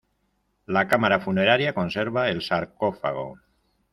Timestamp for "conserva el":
1.75-2.41